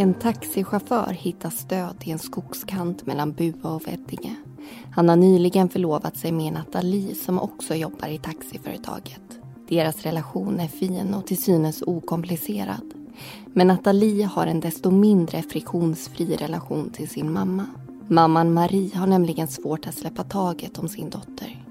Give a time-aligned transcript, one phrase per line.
[0.00, 4.36] En taxichaufför hittas död i en skogskant mellan Bua och Veddinge.
[4.94, 9.20] Han har nyligen förlovat sig med Nathalie som också jobbar i taxiföretaget.
[9.68, 12.94] Deras relation är fin och till synes okomplicerad.
[13.46, 17.66] Men Nathalie har en desto mindre friktionsfri relation till sin mamma.
[18.08, 21.64] Mamman Marie har nämligen svårt att släppa taget om sin dotter.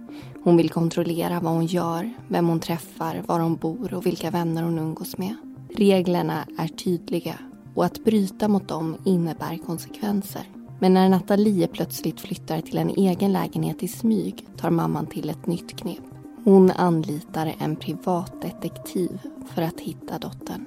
[0.44, 4.64] Hon vill kontrollera vad hon gör, vem hon träffar, var hon bor och vilka vänner
[4.64, 5.36] hon umgås med.
[5.76, 7.36] Reglerna är tydliga
[7.80, 10.44] och att bryta mot dem innebär konsekvenser.
[10.80, 15.48] Men när Nathalie plötsligt flyttar till en egen lägenhet i smyg tar mamman till ett
[15.48, 16.00] nytt knep.
[16.44, 19.20] Hon anlitar en privatdetektiv
[19.56, 20.66] för att hitta dottern.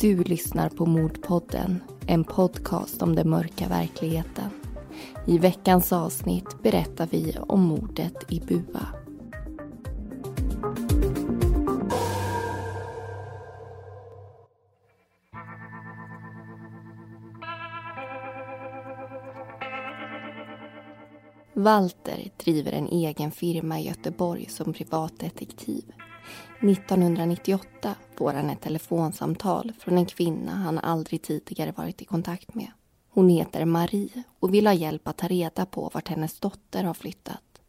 [0.00, 4.50] Du lyssnar på Mordpodden, en podcast om den mörka verkligheten.
[5.26, 9.03] I veckans avsnitt berättar vi om mordet i Bua.
[21.64, 25.84] Walter driver en egen firma i Göteborg som privatdetektiv.
[26.60, 32.70] 1998 får han ett telefonsamtal från en kvinna han aldrig tidigare varit i kontakt med.
[33.10, 36.94] Hon heter Marie och vill ha hjälp att ta reda på vart hennes dotter har
[36.94, 37.60] flyttat.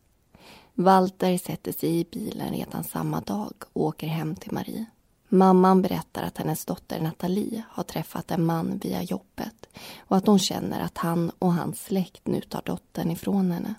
[0.73, 4.85] Walter sätter sig i bilen redan samma dag och åker hem till Marie.
[5.29, 9.67] Mamman berättar att hennes dotter Nathalie har träffat en man via jobbet
[9.99, 13.75] och att hon känner att han och hans släkt nu tar dottern ifrån henne.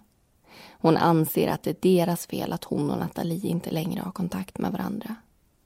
[0.70, 4.58] Hon anser att det är deras fel att hon och Nathalie inte längre har kontakt
[4.58, 5.14] med varandra.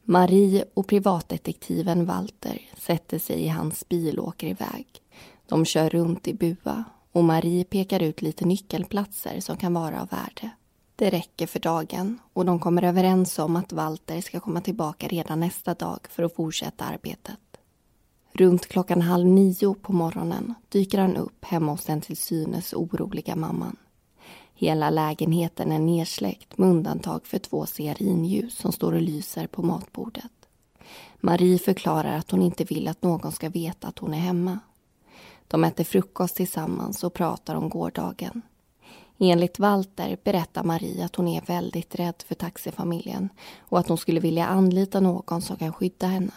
[0.02, 4.86] Marie och privatdetektiven Walter sätter sig i hans bil och åker iväg.
[5.48, 10.08] De kör runt i Bua och Marie pekar ut lite nyckelplatser som kan vara av
[10.08, 10.50] värde.
[10.96, 15.40] Det räcker för dagen och de kommer överens om att Walter ska komma tillbaka redan
[15.40, 17.38] nästa dag för att fortsätta arbetet.
[18.32, 23.36] Runt klockan halv nio på morgonen dyker han upp hemma hos den till synes oroliga
[23.36, 23.76] mamman.
[24.60, 30.32] Hela lägenheten är nersläckt med undantag för två stearinljus som står och lyser på matbordet.
[31.20, 34.58] Marie förklarar att hon inte vill att någon ska veta att hon är hemma.
[35.48, 38.42] De äter frukost tillsammans och pratar om gårdagen.
[39.18, 43.28] Enligt Walter berättar Marie att hon är väldigt rädd för taxifamiljen
[43.58, 46.32] och att hon skulle vilja anlita någon som kan skydda henne.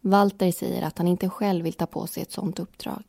[0.00, 3.02] Walter säger att han inte själv vill ta på sig ett sådant uppdrag.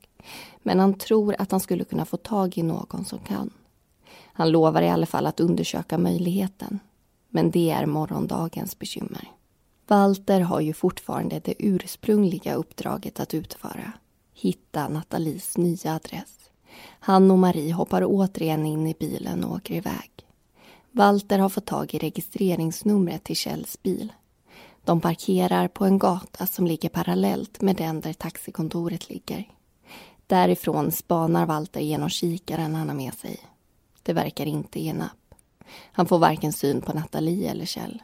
[0.64, 3.50] Men han tror att han skulle kunna få tag i någon som kan.
[4.38, 6.80] Han lovar i alla fall att undersöka möjligheten.
[7.30, 9.32] Men det är morgondagens bekymmer.
[9.88, 13.92] Walter har ju fortfarande det ursprungliga uppdraget att utföra.
[14.34, 16.50] Hitta Nathalies nya adress.
[17.00, 20.12] Han och Marie hoppar återigen in i bilen och åker iväg.
[20.92, 24.14] Walter har fått tag i registreringsnumret till Kjells bil.
[24.84, 29.50] De parkerar på en gata som ligger parallellt med den där taxikontoret ligger.
[30.28, 33.40] Därifrån spanar Walter genom kikaren han har med sig.
[34.08, 35.36] Det verkar inte ge napp.
[35.92, 38.02] Han får varken syn på Nathalie eller Kjell.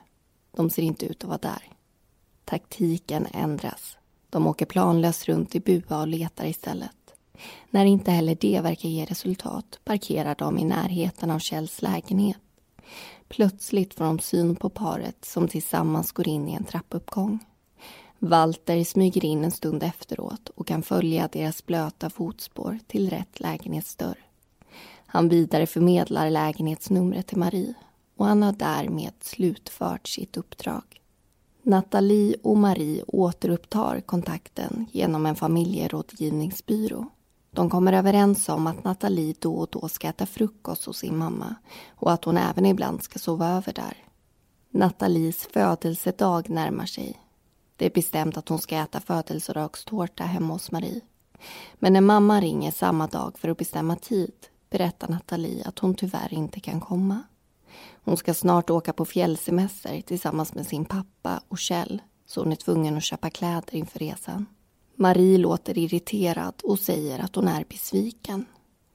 [0.55, 1.63] De ser inte ut att vara där.
[2.45, 3.97] Taktiken ändras.
[4.29, 7.13] De åker planlöst runt i Bua och letar istället.
[7.69, 12.37] När inte heller det verkar ge resultat parkerar de i närheten av Kjells lägenhet.
[13.27, 17.39] Plötsligt får de syn på paret som tillsammans går in i en trappuppgång.
[18.19, 24.32] Walter smyger in en stund efteråt och kan följa deras blöta fotspår till rätt lägenhetsdörr.
[25.13, 27.73] Han vidareförmedlar lägenhetsnumret till Marie
[28.17, 31.01] och han har därmed slutfört sitt uppdrag.
[31.63, 37.05] Nathalie och Marie återupptar kontakten genom en familjerådgivningsbyrå.
[37.51, 41.55] De kommer överens om att Nathalie då och då ska äta frukost hos sin mamma
[41.95, 43.97] och att hon även ibland ska sova över där.
[44.69, 47.19] Nathalies födelsedag närmar sig.
[47.75, 51.01] Det är bestämt att hon ska äta födelsedagstårta hemma hos Marie.
[51.75, 54.33] Men när mamma ringer samma dag för att bestämma tid
[54.73, 57.23] berättar Nathalie att hon tyvärr inte kan komma.
[58.03, 62.55] Hon ska snart åka på fjällsemester tillsammans med sin pappa och Kjell så hon är
[62.55, 64.45] tvungen att köpa kläder inför resan.
[64.95, 68.45] Marie låter irriterad och säger att hon är besviken.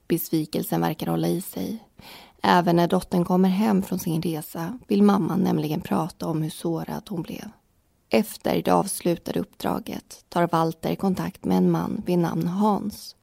[0.08, 1.84] Besvikelsen verkar hålla i sig.
[2.42, 7.02] Även när dottern kommer hem från sin resa vill mamman nämligen prata om hur sårad
[7.08, 7.50] hon blev.
[8.10, 13.14] Efter det avslutade uppdraget tar Walter kontakt med en man vid namn Hans.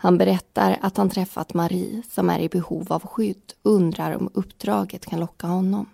[0.00, 4.30] Han berättar att han träffat Marie som är i behov av skydd och undrar om
[4.34, 5.86] uppdraget kan locka honom.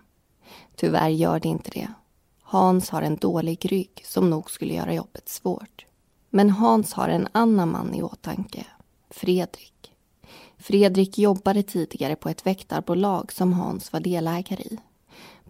[0.77, 1.89] Tyvärr gör det inte det.
[2.43, 5.87] Hans har en dålig rygg som nog skulle göra jobbet svårt.
[6.31, 8.67] Men Hans har en annan man i åtanke,
[9.11, 9.93] Fredrik.
[10.59, 14.79] Fredrik jobbade tidigare på ett väktarbolag som Hans var delägare i.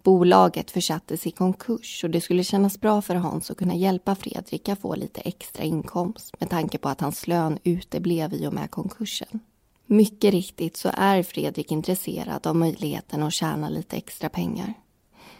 [0.05, 4.69] Bolaget försattes i konkurs och det skulle kännas bra för Hans att kunna hjälpa Fredrik
[4.69, 8.71] att få lite extra inkomst med tanke på att hans lön uteblev i och med
[8.71, 9.39] konkursen.
[9.85, 14.73] Mycket riktigt så är Fredrik intresserad av möjligheten att tjäna lite extra pengar.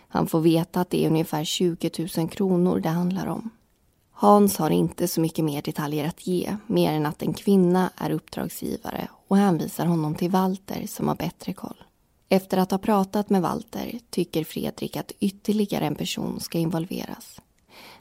[0.07, 3.49] Han får veta att det är ungefär 20 000 kronor det handlar om.
[4.11, 8.11] Hans har inte så mycket mer detaljer att ge, mer än att en kvinna är
[8.11, 11.84] uppdragsgivare och hänvisar honom till Walter som har bättre koll.
[12.29, 17.41] Efter att ha pratat med Walter tycker Fredrik att ytterligare en person ska involveras.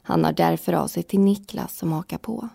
[0.03, 2.49] Han har därför av sig till Niklas som hakar på.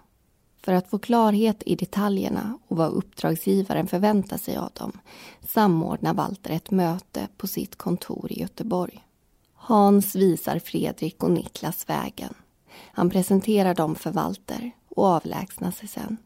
[0.64, 5.00] För att få klarhet i detaljerna och vad uppdragsgivaren förväntar sig av dem
[5.48, 9.06] samordnar Walter ett möte på sitt kontor i Göteborg.
[9.54, 12.34] Hans visar Fredrik och Niklas vägen.
[12.92, 16.18] Han presenterar dem för Walter och avlägsnar sig sen.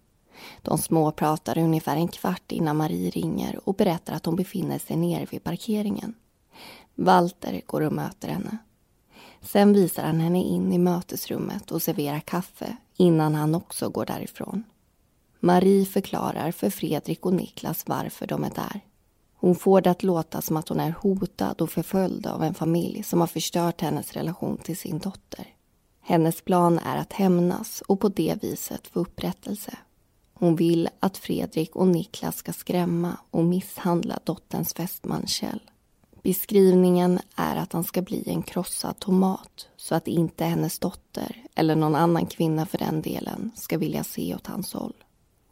[0.61, 5.25] De småpratar ungefär en kvart innan Marie ringer och berättar att hon befinner sig nere
[5.31, 6.13] vid parkeringen.
[6.95, 8.57] Walter går och möter henne.
[9.41, 14.63] Sen visar han henne in i mötesrummet och serverar kaffe innan han också går därifrån.
[15.39, 18.81] Marie förklarar för Fredrik och Niklas varför de är där.
[19.35, 23.03] Hon får det att låta som att hon är hotad och förföljd av en familj
[23.03, 25.47] som har förstört hennes relation till sin dotter.
[26.01, 29.77] Hennes plan är att hämnas och på det viset få upprättelse.
[30.33, 35.59] Hon vill att Fredrik och Niklas ska skrämma och misshandla dotterns fästman Kjell.
[36.23, 41.75] Beskrivningen är att han ska bli en krossad tomat så att inte hennes dotter, eller
[41.75, 44.93] någon annan kvinna för den delen, ska vilja se åt hans håll.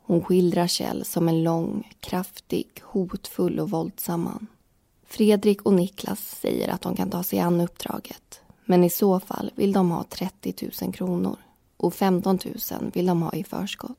[0.03, 4.47] Hon skildrar Kjell som en lång, kraftig, hotfull och våldsam man.
[5.05, 8.41] Fredrik och Niklas säger att de kan ta sig an uppdraget.
[8.65, 11.37] Men i så fall vill de ha 30 000 kronor
[11.77, 12.39] och 15
[12.71, 13.97] 000 vill de ha i förskott.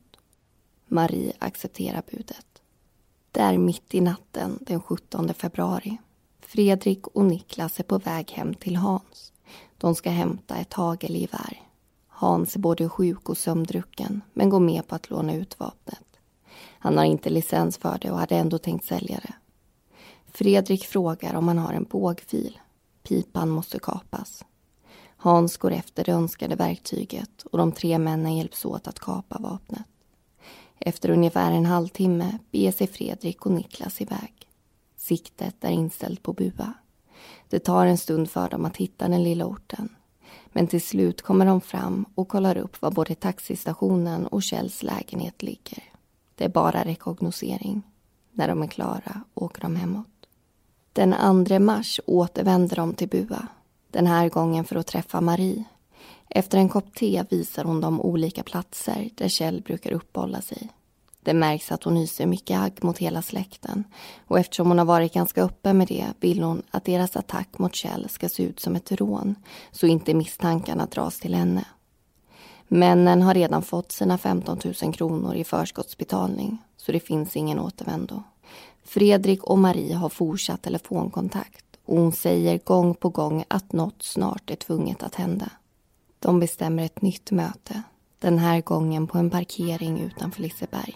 [0.93, 2.61] Marie accepterar budet.
[3.31, 5.97] Det är mitt i natten den 17 februari.
[6.39, 9.33] Fredrik och Niklas är på väg hem till Hans.
[9.77, 11.61] De ska hämta ett hagelgevär.
[12.07, 16.19] Hans är både sjuk och sömndrucken men går med på att låna ut vapnet.
[16.79, 19.33] Han har inte licens för det och hade ändå tänkt sälja det.
[20.25, 22.59] Fredrik frågar om han har en bågfil.
[23.03, 24.45] Pipan måste kapas.
[25.17, 29.87] Hans går efter det önskade verktyget och de tre männen hjälps åt att kapa vapnet.
[30.85, 34.33] Efter ungefär en halvtimme beger sig Fredrik och Niklas iväg.
[34.97, 36.73] Siktet är inställt på Bua.
[37.49, 39.89] Det tar en stund för dem att hitta den lilla orten.
[40.47, 45.43] Men till slut kommer de fram och kollar upp var både taxistationen och Kjells lägenhet
[45.43, 45.83] ligger.
[46.35, 47.81] Det är bara rekognosering.
[48.31, 50.07] När de är klara åker de hemåt.
[50.93, 53.47] Den 2 mars återvänder de till Bua.
[53.91, 55.63] Den här gången för att träffa Marie.
[56.29, 60.69] Efter en kopp te visar hon de olika platser där Kjell brukar uppehålla sig.
[61.23, 63.83] Det märks att hon hyser mycket agg mot hela släkten
[64.27, 67.75] och eftersom hon har varit ganska öppen med det vill hon att deras attack mot
[67.75, 69.35] Kjell ska se ut som ett rån
[69.71, 71.65] så inte misstankarna dras till henne.
[72.67, 78.23] Männen har redan fått sina 15 000 kronor i förskottsbetalning så det finns ingen återvändo.
[78.83, 84.49] Fredrik och Marie har fortsatt telefonkontakt och hon säger gång på gång att något snart
[84.51, 85.49] är tvunget att hända.
[86.23, 87.81] De bestämmer ett nytt möte,
[88.19, 90.95] den här gången på en parkering utanför Liseberg.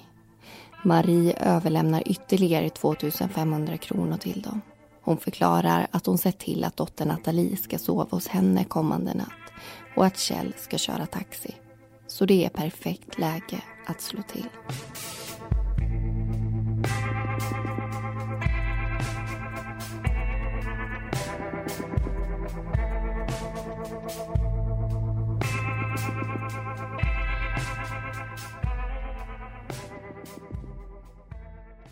[0.83, 4.61] Marie överlämnar ytterligare 2500 kronor till dem.
[5.01, 9.51] Hon förklarar att hon sett till att dottern Nathalie ska sova hos henne kommande natt
[9.95, 11.55] och att Kjell ska köra taxi.
[12.07, 14.49] Så det är perfekt läge att slå till.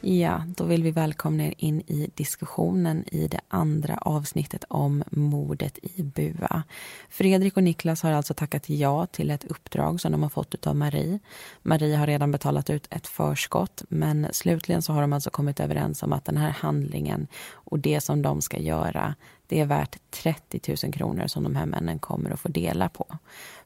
[0.07, 5.79] Ja, då vill vi välkomna er in i diskussionen i det andra avsnittet om mordet
[5.81, 6.63] i Bua.
[7.09, 10.75] Fredrik och Niklas har alltså tackat ja till ett uppdrag som de har fått av
[10.75, 11.19] Marie.
[11.61, 16.03] Marie har redan betalat ut ett förskott men slutligen så har de alltså kommit överens
[16.03, 19.15] om att den här handlingen och det som de ska göra
[19.47, 23.17] det är värt 30 000 kronor som de här männen kommer att få dela på.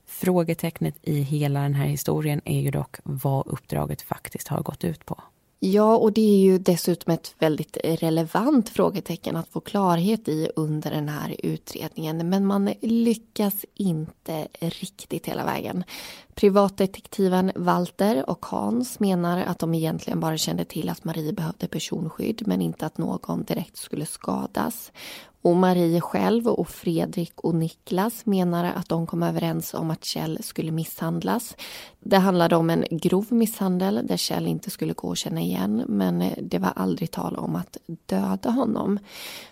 [0.05, 5.05] Frågetecknet i hela den här historien är ju dock vad uppdraget faktiskt har gått ut
[5.05, 5.23] på.
[5.61, 10.91] Ja, och det är ju dessutom ett väldigt relevant frågetecken att få klarhet i under
[10.91, 12.29] den här utredningen.
[12.29, 15.83] Men man lyckas inte riktigt hela vägen.
[16.39, 22.47] Privatdetektiven Walter och Hans menar att de egentligen bara kände till att Marie behövde personskydd
[22.47, 24.91] men inte att någon direkt skulle skadas.
[25.41, 30.43] Och Marie själv och Fredrik och Niklas menar att de kom överens om att Kjell
[30.43, 31.55] skulle misshandlas.
[31.99, 36.33] Det handlade om en grov misshandel där Kjell inte skulle gå att känna igen men
[36.41, 38.99] det var aldrig tal om att döda honom.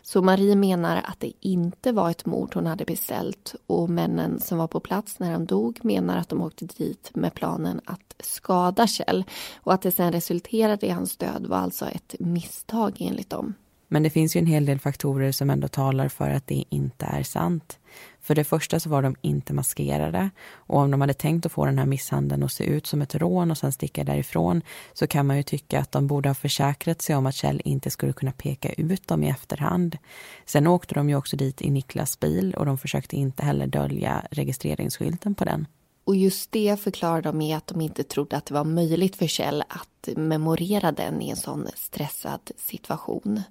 [0.01, 4.57] Så Marie menar att det inte var ett mord hon hade beställt och männen som
[4.57, 8.87] var på plats när han dog menar att de åkte dit med planen att skada
[8.87, 9.23] Kjell
[9.55, 13.53] och att det sen resulterade i hans död var alltså ett misstag enligt dem.
[13.87, 17.05] Men det finns ju en hel del faktorer som ändå talar för att det inte
[17.05, 17.79] är sant.
[18.21, 21.65] För det första så var de inte maskerade och om de hade tänkt att få
[21.65, 24.61] den här misshandeln att se ut som ett rån och sen sticka därifrån
[24.93, 27.89] så kan man ju tycka att de borde ha försäkrat sig om att Kjell inte
[27.89, 29.97] skulle kunna peka ut dem i efterhand.
[30.45, 34.23] Sen åkte de ju också dit i Niklas bil och de försökte inte heller dölja
[34.31, 35.65] registreringsskylten på den.
[36.07, 39.27] Och just det förklarar de med att de inte trodde att det var möjligt för
[39.27, 43.41] Kjell att memorera den i en sån stressad situation.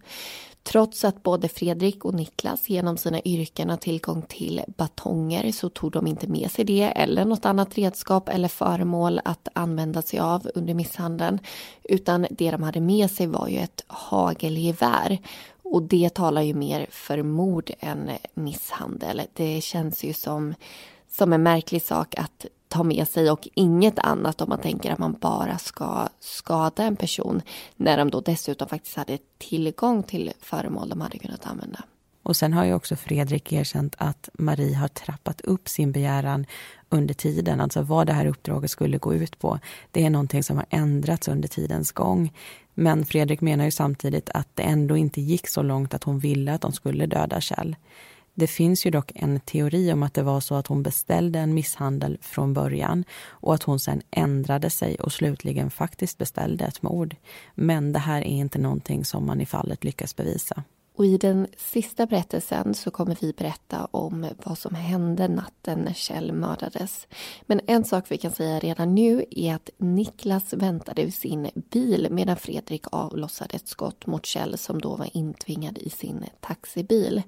[0.62, 5.92] Trots att både Fredrik och Niklas genom sina yrken har tillgång till batonger så tog
[5.92, 10.50] de inte med sig det eller något annat redskap eller föremål att använda sig av
[10.54, 11.38] under misshandeln.
[11.82, 15.18] Utan det de hade med sig var ju ett hagelgevär
[15.62, 19.22] och det talar ju mer för mord än misshandel.
[19.32, 20.54] Det känns ju som
[21.08, 24.98] som en märklig sak att ta med sig och inget annat om man tänker att
[24.98, 27.42] man bara ska skada en person
[27.76, 31.84] när de då dessutom faktiskt hade tillgång till föremål de hade kunnat använda.
[32.22, 36.46] Och sen har ju också Fredrik erkänt att Marie har trappat upp sin begäran
[36.88, 39.58] under tiden, alltså vad det här uppdraget skulle gå ut på.
[39.90, 42.32] Det är någonting som har ändrats under tidens gång.
[42.74, 46.54] Men Fredrik menar ju samtidigt att det ändå inte gick så långt att hon ville
[46.54, 47.76] att de skulle döda Kjell.
[48.38, 51.54] Det finns ju dock en teori om att det var så att hon beställde en
[51.54, 57.16] misshandel från början och att hon sen ändrade sig och slutligen faktiskt beställde ett mord.
[57.54, 60.64] Men det här är inte någonting som man i fallet lyckas bevisa.
[60.96, 65.92] Och i den sista berättelsen så kommer vi berätta om vad som hände natten när
[65.92, 67.06] Kjell mördades.
[67.46, 72.08] Men en sak vi kan säga redan nu är att Niklas väntade vid sin bil
[72.10, 77.22] medan Fredrik avlossade ett skott mot Kjell som då var intvingad i sin taxibil.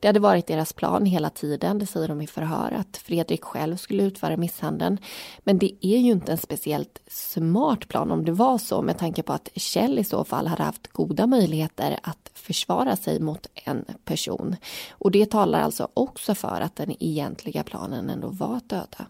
[0.00, 3.76] Det hade varit deras plan hela tiden, det säger de i förhör, att Fredrik själv
[3.76, 4.98] skulle utföra misshandeln.
[5.38, 9.22] Men det är ju inte en speciellt smart plan om det var så med tanke
[9.22, 13.46] på att Kjell i så fall hade haft goda möjligheter att försvara sig sig mot
[13.54, 14.56] en person.
[14.90, 19.06] Och det talar alltså också för att den egentliga planen ändå var att döda.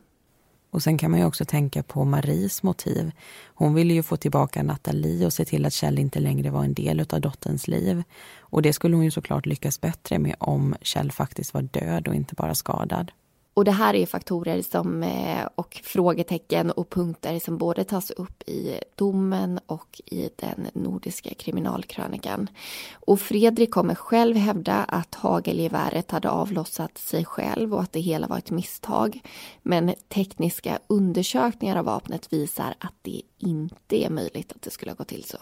[0.70, 3.10] Och sen kan man ju också tänka på Maries motiv.
[3.54, 6.74] Hon ville ju få tillbaka Nathalie och se till att Kjell inte längre var en
[6.74, 8.02] del av dotterns liv.
[8.38, 12.14] Och det skulle hon ju såklart lyckas bättre med om Kjell faktiskt var död och
[12.14, 13.12] inte bara skadad.
[13.58, 18.42] Och det här är faktorer som, eh, och frågetecken och punkter som både tas upp
[18.48, 22.48] i domen och i den nordiska kriminalkrönikan.
[22.92, 28.26] Och Fredrik kommer själv hävda att hagelgeväret hade avlossat sig själv och att det hela
[28.26, 29.20] var ett misstag.
[29.62, 34.96] Men tekniska undersökningar av vapnet visar att det inte är möjligt att det skulle ha
[34.96, 35.38] gått till så.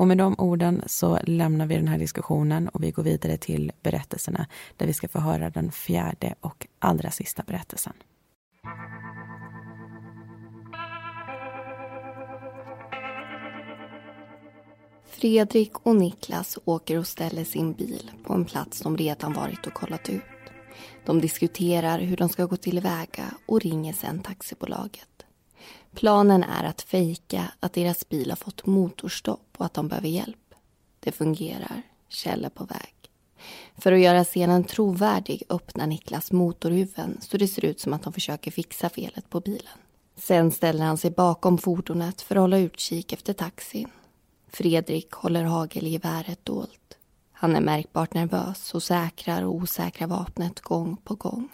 [0.00, 3.72] Och med de orden så lämnar vi den här diskussionen och vi går vidare till
[3.82, 7.92] berättelserna där vi ska få höra den fjärde och allra sista berättelsen.
[15.06, 19.74] Fredrik och Niklas åker och ställer sin bil på en plats de redan varit och
[19.74, 20.22] kollat ut.
[21.06, 25.29] De diskuterar hur de ska gå tillväga och ringer sen taxibolaget.
[25.94, 30.54] Planen är att fejka att deras bil har fått motorstopp och att de behöver hjälp.
[31.00, 31.82] Det fungerar.
[32.08, 32.94] Kjell är på väg.
[33.78, 38.12] För att göra scenen trovärdig öppnar Niklas motorhuven så det ser ut som att de
[38.12, 39.78] försöker fixa felet på bilen.
[40.16, 43.88] Sen ställer han sig bakom fordonet för att hålla utkik efter taxin.
[44.48, 46.98] Fredrik håller hagelgeväret dolt.
[47.32, 51.48] Han är märkbart nervös och säkrar och osäkrar vapnet gång på gång.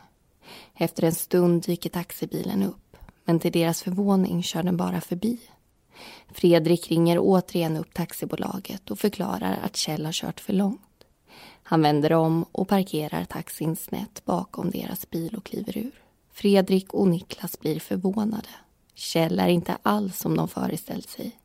[0.75, 2.86] Efter en stund dyker taxibilen upp
[3.27, 5.39] men till deras förvåning kör den bara förbi.
[6.29, 10.81] Fredrik ringer återigen upp taxibolaget och förklarar att Kjell har kört för långt.
[11.63, 16.03] Han vänder om och parkerar taxin snett bakom deras bil och kliver ur.
[16.33, 18.49] Fredrik och Niklas blir förvånade.
[18.95, 21.39] Kjell är inte alls som de föreställt sig.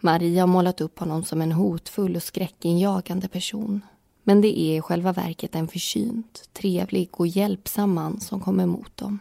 [0.00, 3.80] Maria har målat upp honom som en hotfull och skräckinjagande person.
[4.22, 8.96] Men det är i själva verket en försynt, trevlig och hjälpsam man som kommer mot
[8.96, 9.18] dem.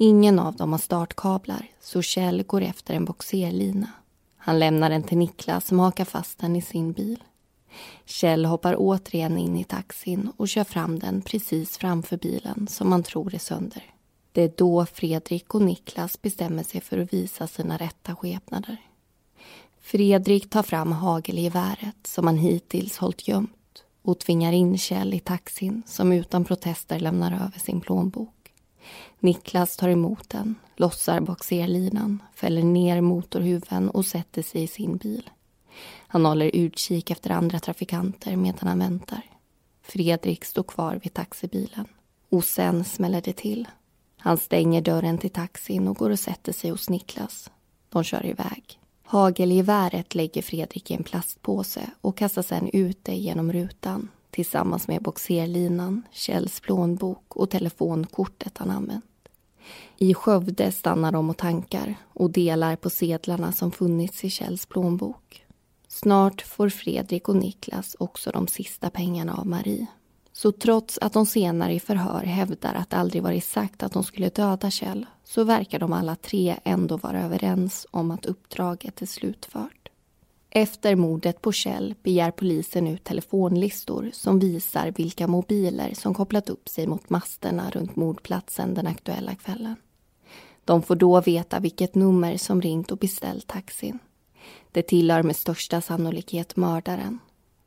[0.00, 3.88] Ingen av dem har startkablar så Kjell går efter en boxerlina.
[4.36, 7.22] Han lämnar den till Niklas som hakar fast den i sin bil.
[8.04, 13.02] Kjell hoppar återigen in i taxin och kör fram den precis framför bilen som man
[13.02, 13.82] tror är sönder.
[14.32, 18.76] Det är då Fredrik och Niklas bestämmer sig för att visa sina rätta skepnader.
[19.80, 25.82] Fredrik tar fram hagelgeväret som han hittills hållit gömt och tvingar in Kjell i taxin
[25.86, 28.37] som utan protester lämnar över sin plånbok.
[29.20, 35.30] Niklas tar emot den, lossar boxerlinan, fäller ner motorhuven och sätter sig i sin bil.
[36.08, 39.22] Han håller utkik efter andra trafikanter medan han väntar.
[39.82, 41.86] Fredrik står kvar vid taxibilen.
[42.28, 43.68] Och sen smäller det till.
[44.16, 47.50] Han stänger dörren till taxin och går och sätter sig hos Niklas.
[47.88, 48.80] De kör iväg.
[49.02, 55.02] Hagelgeväret lägger Fredrik i en plastpåse och kastar sen ut det genom rutan tillsammans med
[55.02, 59.04] boxerlinan, Kjells plånbok och telefonkortet han använt.
[59.98, 65.44] I Skövde stannar de och tankar och delar på sedlarna som funnits i Kjells plånbok.
[65.88, 69.86] Snart får Fredrik och Niklas också de sista pengarna av Marie.
[70.32, 74.04] Så trots att de senare i förhör hävdar att det aldrig varit sagt att de
[74.04, 79.06] skulle döda Kjell så verkar de alla tre ändå vara överens om att uppdraget är
[79.06, 79.77] slutfört.
[80.50, 86.68] Efter mordet på Kjell begär polisen ut telefonlistor som visar vilka mobiler som kopplat upp
[86.68, 89.76] sig mot masterna runt mordplatsen den aktuella kvällen.
[90.64, 93.98] De får då veta vilket nummer som ringt och beställt taxin.
[94.72, 97.18] Det tillhör med största sannolikhet mördaren.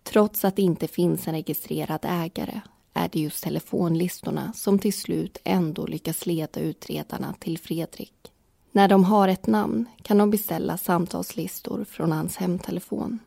[0.03, 2.61] Trots att det inte finns en registrerad ägare
[2.93, 8.30] är det just telefonlistorna som till slut ändå lyckas leda utredarna till Fredrik.
[8.73, 13.19] När de har ett namn kan de beställa samtalslistor från hans hemtelefon.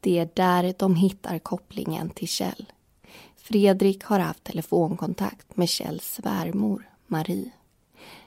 [0.00, 2.72] Det är där de hittar kopplingen till Kjell.
[3.36, 7.50] Fredrik har haft telefonkontakt med Kjells svärmor, Marie.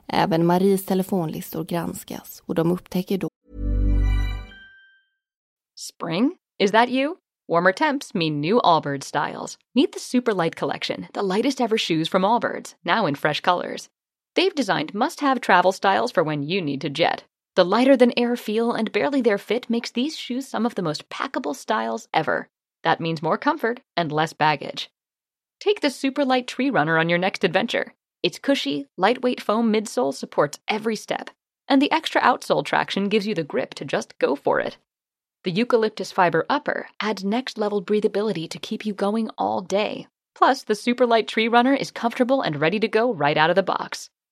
[0.07, 3.27] Även Maries telefonlistor granskas och de upptäcker då
[5.75, 6.35] Spring?
[6.63, 7.15] Is that you?
[7.47, 9.57] Warmer temps mean new Allbirds styles.
[9.75, 13.89] Meet the Superlight Collection, the lightest ever shoes from Allbirds, now in fresh colors.
[14.35, 17.23] They've designed must have travel styles for when you need to jet.
[17.55, 20.81] The lighter than air feel and barely there fit makes these shoes some of the
[20.81, 22.47] most packable styles ever.
[22.83, 24.89] That means more comfort and less baggage.
[25.59, 27.93] Take the Super Light Tree Runner on your next adventure.
[28.23, 31.29] Its cushy, lightweight foam midsole supports every step,
[31.67, 34.77] and the extra outsole traction gives you the grip to just go for it.
[35.43, 40.07] The eucalyptus fiber upper adds next level breathability to keep you going all day.
[40.35, 43.55] Plus, the super light tree runner is comfortable and ready to go right out of
[43.55, 44.09] the box.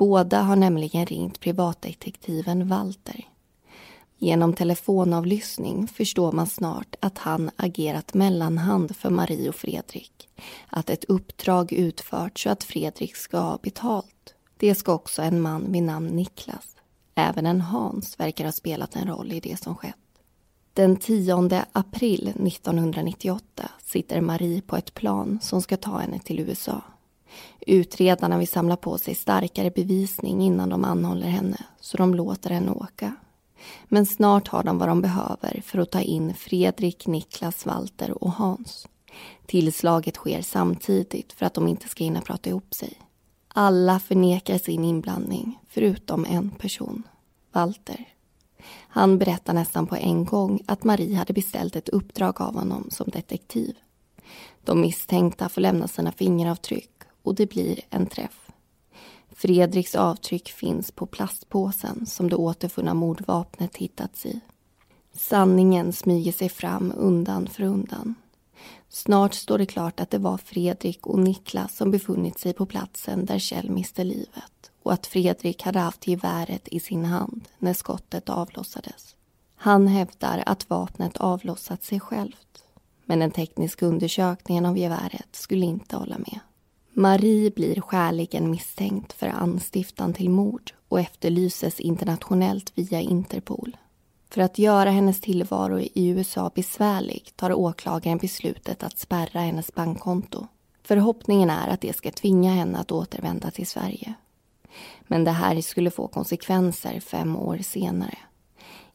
[0.00, 3.28] Båda har nämligen ringt privatdetektiven Walter.
[4.18, 10.28] Genom telefonavlyssning förstår man snart att han agerat mellanhand för Marie och Fredrik.
[10.68, 14.34] Att ett uppdrag utförts så att Fredrik ska ha betalt.
[14.56, 16.76] Det ska också en man vid namn Niklas.
[17.14, 19.94] Även en Hans verkar ha spelat en roll i det som skett.
[20.74, 26.82] Den 10 april 1998 sitter Marie på ett plan som ska ta henne till USA.
[27.60, 32.70] Utredarna vill samla på sig starkare bevisning innan de anhåller henne så de låter henne
[32.70, 33.16] åka.
[33.84, 38.32] Men snart har de vad de behöver för att ta in Fredrik, Niklas, Walter och
[38.32, 38.88] Hans.
[39.46, 42.98] Tillslaget sker samtidigt för att de inte ska hinna prata ihop sig.
[43.48, 47.02] Alla förnekar sin inblandning, förutom en person,
[47.52, 48.08] Walter.
[48.88, 53.10] Han berättar nästan på en gång att Marie hade beställt ett uppdrag av honom som
[53.10, 53.76] detektiv.
[54.64, 58.50] De misstänkta får lämna sina fingeravtryck och det blir en träff.
[59.30, 64.40] Fredriks avtryck finns på plastpåsen som det återfunna mordvapnet hittats i.
[65.12, 68.14] Sanningen smyger sig fram undan för undan.
[68.88, 73.24] Snart står det klart att det var Fredrik och Niklas som befunnit sig på platsen
[73.24, 78.28] där Kjell miste livet och att Fredrik hade haft geväret i sin hand när skottet
[78.28, 79.16] avlossades.
[79.56, 82.64] Han hävdar att vapnet avlossat sig självt
[83.04, 86.40] men den tekniska undersökningen av geväret skulle inte hålla med.
[86.92, 93.76] Marie blir skäligen misstänkt för anstiftan till mord och efterlyses internationellt via Interpol.
[94.30, 100.46] För att göra hennes tillvaro i USA besvärlig tar åklagaren beslutet att spärra hennes bankkonto.
[100.82, 104.14] Förhoppningen är att det ska tvinga henne att återvända till Sverige.
[105.02, 108.18] Men det här skulle få konsekvenser fem år senare.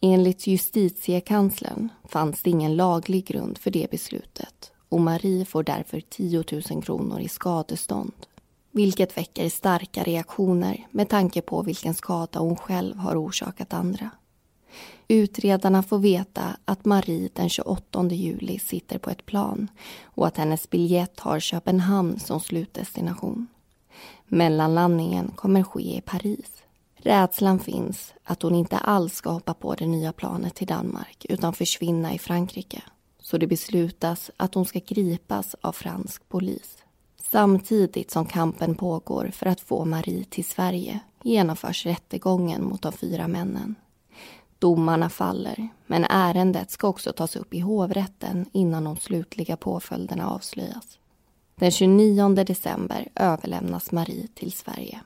[0.01, 6.43] Enligt justitiekanslern fanns det ingen laglig grund för det beslutet och Marie får därför 10
[6.71, 8.13] 000 kronor i skadestånd.
[8.71, 14.09] Vilket väcker starka reaktioner med tanke på vilken skada hon själv har orsakat andra.
[15.07, 19.67] Utredarna får veta att Marie den 28 juli sitter på ett plan
[20.03, 23.47] och att hennes biljett har Köpenhamn som slutdestination.
[24.27, 26.63] Mellanlandningen kommer ske i Paris.
[26.95, 31.53] Rädslan finns att hon inte alls ska hoppa på det nya planet till Danmark utan
[31.53, 32.81] försvinna i Frankrike.
[33.25, 36.77] Så det beslutas att hon ska gripas av fransk polis.
[37.31, 43.27] Samtidigt som kampen pågår för att få Marie till Sverige genomförs rättegången mot de fyra
[43.27, 43.75] männen.
[44.59, 50.99] Domarna faller, men ärendet ska också tas upp i hovrätten innan de slutliga påföljderna avslöjas.
[51.55, 54.99] Den 29 december överlämnas Marie till Sverige.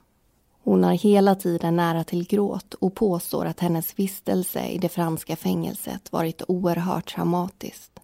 [0.64, 5.36] Hon har hela tiden nära till gråt och påstår att hennes vistelse i det franska
[5.36, 8.00] fängelset varit oerhört traumatiskt.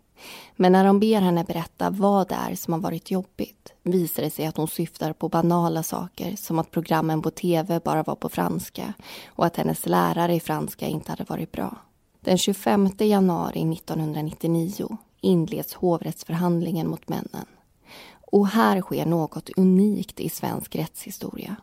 [0.55, 4.29] Men när de ber henne berätta vad det är som har varit jobbigt visar det
[4.29, 8.29] sig att hon syftar på banala saker som att programmen på tv bara var på
[8.29, 8.93] franska
[9.27, 11.77] och att hennes lärare i franska inte hade varit bra.
[12.21, 17.45] Den 25 januari 1999 inleds hovrättsförhandlingen mot männen.
[18.21, 21.55] Och här sker något unikt i svensk rättshistoria.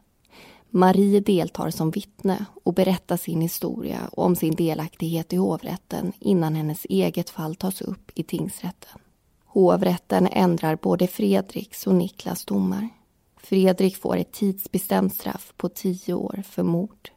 [0.75, 6.55] Marie deltar som vittne och berättar sin historia och om sin delaktighet i hovrätten innan
[6.55, 9.01] hennes eget fall tas upp i tingsrätten.
[9.45, 12.89] Hovrätten ändrar både Fredriks och Niklas domar.
[13.37, 17.11] Fredrik får ett tidsbestämt straff på tio år för mord.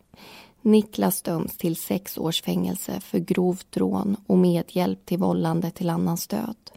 [0.62, 6.28] Niklas döms till sex års fängelse för grovt rån och medhjälp till vållande till annans
[6.28, 6.72] död.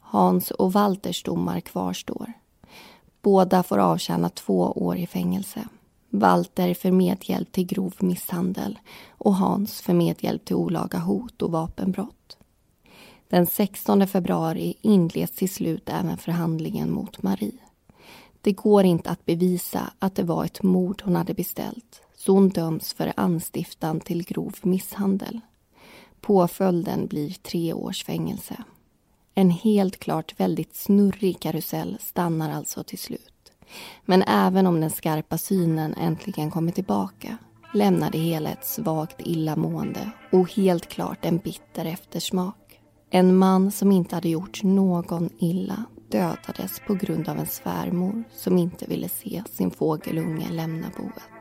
[0.00, 2.32] Hans och Walters domar kvarstår.
[3.22, 5.68] Båda får avtjäna två år i fängelse.
[6.10, 12.36] Walter för medhjälp till grov misshandel och Hans för medhjälp till olaga hot och vapenbrott.
[13.28, 17.58] Den 16 februari inleds till slut även förhandlingen mot Marie.
[18.40, 22.48] Det går inte att bevisa att det var ett mord hon hade beställt så hon
[22.48, 25.40] döms för anstiftan till grov misshandel.
[26.20, 28.56] Påföljden blir tre års fängelse.
[29.34, 33.37] En helt klart väldigt snurrig karusell stannar alltså till slut.
[34.04, 37.38] Men även om den skarpa synen äntligen kommer tillbaka
[37.74, 42.80] lämnar det hela ett svagt illamående och helt klart en bitter eftersmak.
[43.10, 48.58] En man som inte hade gjort någon illa dödades på grund av en svärmor som
[48.58, 51.37] inte ville se sin fågelunge lämna boet.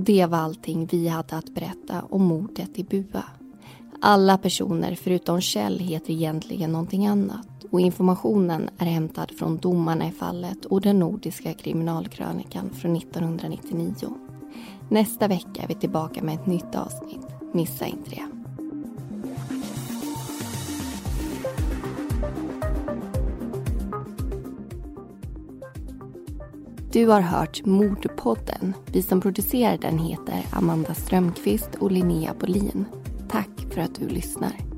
[0.00, 3.24] Och det var allting vi hade att berätta om mordet i Bua.
[4.00, 10.10] Alla personer förutom Kjell heter egentligen någonting annat och informationen är hämtad från domarna i
[10.10, 13.94] fallet och den nordiska kriminalkrönikan från 1999.
[14.88, 17.26] Nästa vecka är vi tillbaka med ett nytt avsnitt.
[17.52, 18.39] Missa inte det.
[27.00, 28.74] Du har hört Mordpodden.
[28.86, 32.84] Vi som producerar den heter Amanda Strömqvist och Linnea Bolin.
[33.30, 34.69] Tack för att du lyssnar.